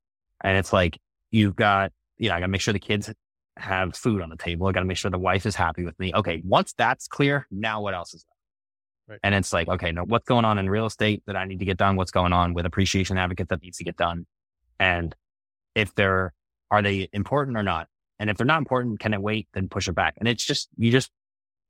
[0.43, 0.99] And it's like,
[1.31, 3.13] you've got, you know, I got to make sure the kids
[3.57, 4.67] have food on the table.
[4.67, 6.13] I got to make sure the wife is happy with me.
[6.15, 6.43] Okay.
[6.45, 8.25] Once that's clear, now what else is
[9.11, 9.19] Right.
[9.25, 11.65] And it's like, okay, now what's going on in real estate that I need to
[11.65, 11.97] get done?
[11.97, 14.25] What's going on with appreciation advocate that needs to get done?
[14.79, 15.17] And
[15.75, 16.33] if they're,
[16.71, 17.89] are they important or not?
[18.21, 19.49] And if they're not important, can it wait?
[19.53, 20.15] Then push it back.
[20.19, 21.11] And it's just, you just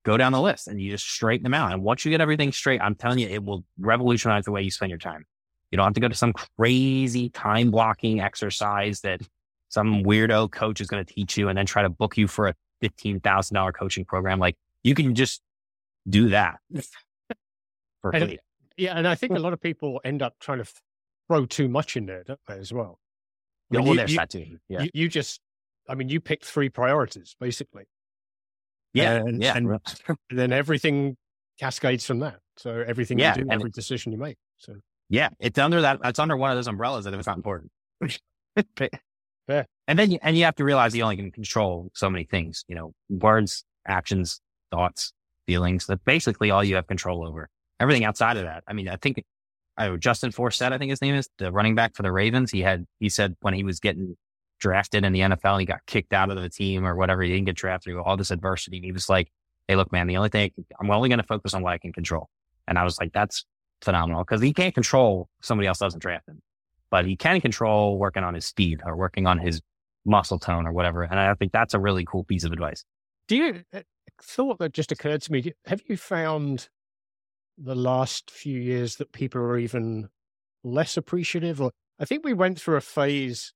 [0.05, 1.72] go down the list and you just straighten them out.
[1.72, 4.70] And once you get everything straight, I'm telling you, it will revolutionize the way you
[4.70, 5.24] spend your time.
[5.70, 9.22] You don't have to go to some crazy time blocking exercise that
[9.70, 12.48] some weirdo coach is going to teach you and then try to book you for
[12.48, 14.38] a $15,000 coaching program.
[14.38, 15.40] Like you can just
[16.07, 16.59] do that
[18.02, 18.38] for free.
[18.76, 18.96] Yeah.
[18.96, 20.70] And I think a lot of people end up trying to
[21.28, 22.98] throw too much in there, don't they, as well?
[23.70, 24.58] I mean, yeah, well, you, there's you, that too.
[24.68, 24.82] Yeah.
[24.82, 25.40] You, you, just,
[25.88, 27.84] I mean, you picked three priorities basically.
[28.94, 29.14] Yeah.
[29.14, 29.56] And, yeah.
[29.56, 29.68] And,
[30.08, 31.16] and then everything
[31.58, 32.38] cascades from that.
[32.56, 34.36] So everything yeah, you do, every decision you make.
[34.58, 34.74] So
[35.08, 35.98] yeah, it's under that.
[36.04, 37.70] It's under one of those umbrellas that it's not important.
[39.48, 39.64] yeah.
[39.88, 42.64] And then you, and you have to realize you only can control so many things.
[42.68, 45.12] You know, words, actions, thoughts,
[45.46, 45.86] feelings.
[45.86, 47.48] That's basically all you have control over.
[47.80, 48.62] Everything outside of that.
[48.68, 49.24] I mean, I think
[49.76, 52.50] I Justin Forsett, I think his name is the running back for the Ravens.
[52.50, 54.16] He had he said when he was getting
[54.60, 57.22] drafted in the NFL, he got kicked out of the team or whatever.
[57.22, 57.92] He didn't get drafted.
[57.92, 58.76] through All this adversity.
[58.76, 59.32] And he was like,
[59.66, 61.92] "Hey, look, man, the only thing I'm only going to focus on what I can
[61.92, 62.28] control."
[62.68, 63.44] And I was like, "That's
[63.82, 66.42] phenomenal because he can't control somebody else doesn't draft him,
[66.90, 69.60] but he can control working on his speed or working on his
[70.04, 71.02] muscle tone or whatever.
[71.02, 72.84] And I think that's a really cool piece of advice.
[73.28, 73.80] Do you uh,
[74.22, 75.52] thought that just occurred to me?
[75.66, 76.68] Have you found
[77.62, 80.08] the last few years that people are even
[80.64, 81.60] less appreciative?
[81.60, 83.52] Or I think we went through a phase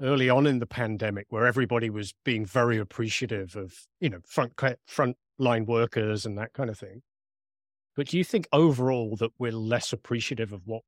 [0.00, 4.52] early on in the pandemic where everybody was being very appreciative of you know front
[4.86, 7.02] front line workers and that kind of thing.
[7.94, 10.82] But do you think overall that we're less appreciative of what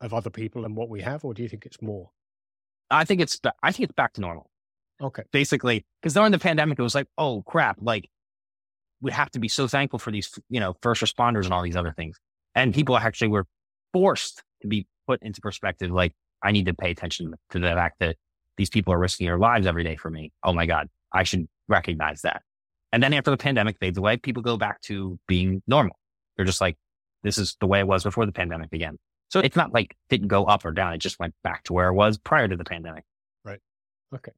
[0.00, 2.10] of other people and what we have, or do you think it's more?
[2.90, 4.50] I think it's I think it's back to normal.
[5.00, 5.22] Okay.
[5.32, 8.08] Basically, because during the pandemic, it was like, oh crap, like
[9.00, 11.76] we have to be so thankful for these, you know, first responders and all these
[11.76, 12.18] other things.
[12.54, 13.46] And people actually were
[13.92, 15.90] forced to be put into perspective.
[15.90, 18.16] Like, I need to pay attention to the fact that
[18.56, 20.32] these people are risking their lives every day for me.
[20.42, 22.42] Oh my God, I should recognize that.
[22.92, 25.96] And then after the pandemic fades away, people go back to being normal.
[26.36, 26.76] They're just like,
[27.22, 28.98] this is the way it was before the pandemic began.
[29.30, 30.94] So it's not like it didn't go up or down.
[30.94, 33.04] It just went back to where it was prior to the pandemic.
[33.44, 33.60] Right.
[34.14, 34.32] Okay.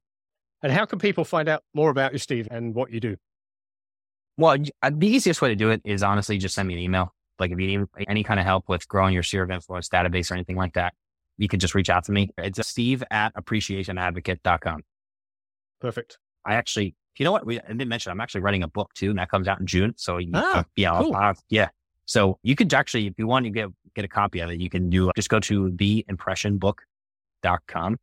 [0.61, 3.15] And how can people find out more about you, Steve, and what you do?
[4.37, 7.13] Well, uh, the easiest way to do it is honestly just send me an email.
[7.39, 10.31] Like if you need any kind of help with growing your sphere of influence database
[10.31, 10.93] or anything like that,
[11.37, 12.29] you can just reach out to me.
[12.37, 14.81] It's steve at appreciationadvocate.com.
[15.79, 16.17] Perfect.
[16.45, 17.45] I actually, you know what?
[17.45, 19.65] We I didn't mention, I'm actually writing a book too, and that comes out in
[19.65, 19.93] June.
[19.97, 21.15] So ah, uh, yeah, cool.
[21.15, 21.69] uh, yeah.
[22.05, 24.69] So you could actually, if you want to get, get a copy of it, you
[24.69, 27.97] can do, just go to theimpressionbook.com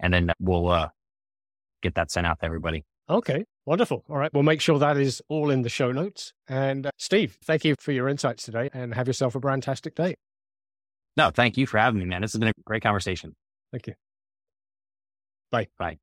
[0.00, 0.88] and then we'll uh,
[1.82, 2.84] get that sent out to everybody.
[3.08, 4.04] Okay, wonderful.
[4.08, 4.32] All right.
[4.32, 6.32] We'll make sure that is all in the show notes.
[6.48, 10.16] And uh, Steve, thank you for your insights today and have yourself a fantastic day.
[11.16, 12.22] No, thank you for having me, man.
[12.22, 13.34] This has been a great conversation.
[13.70, 13.94] Thank you.
[15.50, 15.68] Bye.
[15.78, 15.98] Bye.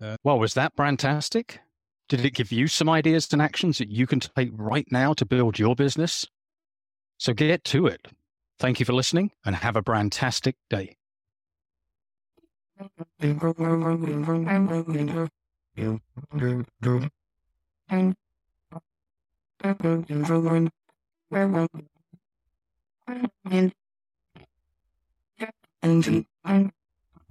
[0.00, 1.60] Uh, well, was that fantastic?
[2.08, 5.24] Did it give you some ideas and actions that you can take right now to
[5.24, 6.26] build your business?
[7.18, 8.06] So get to it.
[8.58, 10.96] Thank you for listening and have a fantastic day.